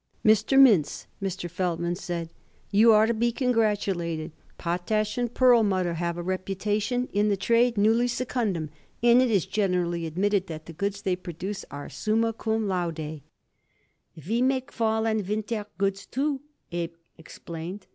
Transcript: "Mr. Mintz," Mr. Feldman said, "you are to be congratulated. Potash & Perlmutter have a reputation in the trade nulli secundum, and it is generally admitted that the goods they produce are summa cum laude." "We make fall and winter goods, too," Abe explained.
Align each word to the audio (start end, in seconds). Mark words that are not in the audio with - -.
"Mr. 0.25 0.59
Mintz," 0.59 1.05
Mr. 1.21 1.47
Feldman 1.47 1.93
said, 1.95 2.33
"you 2.71 2.91
are 2.91 3.05
to 3.05 3.13
be 3.13 3.31
congratulated. 3.31 4.31
Potash 4.57 5.19
& 5.25 5.33
Perlmutter 5.35 5.93
have 5.93 6.17
a 6.17 6.23
reputation 6.23 7.07
in 7.13 7.29
the 7.29 7.37
trade 7.37 7.75
nulli 7.75 8.09
secundum, 8.09 8.71
and 9.03 9.21
it 9.21 9.29
is 9.29 9.45
generally 9.45 10.07
admitted 10.07 10.47
that 10.47 10.65
the 10.65 10.73
goods 10.73 11.03
they 11.03 11.15
produce 11.15 11.65
are 11.69 11.87
summa 11.87 12.33
cum 12.33 12.67
laude." 12.67 13.21
"We 14.27 14.41
make 14.41 14.71
fall 14.71 15.05
and 15.05 15.27
winter 15.27 15.67
goods, 15.77 16.07
too," 16.07 16.41
Abe 16.71 16.95
explained. 17.19 17.85